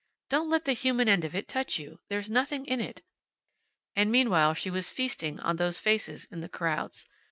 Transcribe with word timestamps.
Don't 0.29 0.49
let 0.49 0.65
the 0.65 0.73
human 0.73 1.07
end 1.07 1.23
of 1.23 1.35
it 1.35 1.47
touch 1.47 1.77
you. 1.77 1.99
There's 2.09 2.27
nothing 2.27 2.65
in 2.65 2.81
it." 2.81 3.03
And 3.95 4.11
meanwhile 4.11 4.55
she 4.55 4.71
was 4.71 4.89
feasting 4.89 5.39
on 5.41 5.57
those 5.57 5.77
faces 5.77 6.25
in 6.31 6.41
the 6.41 6.49
crowds. 6.49 7.05